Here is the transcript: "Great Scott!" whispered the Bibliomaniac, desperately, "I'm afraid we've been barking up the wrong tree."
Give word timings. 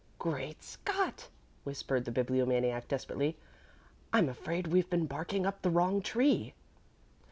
"Great 0.17 0.63
Scott!" 0.63 1.29
whispered 1.63 2.05
the 2.05 2.11
Bibliomaniac, 2.11 2.87
desperately, 2.87 3.37
"I'm 4.11 4.29
afraid 4.29 4.65
we've 4.65 4.89
been 4.89 5.05
barking 5.05 5.45
up 5.45 5.61
the 5.61 5.69
wrong 5.69 6.01
tree." 6.01 6.55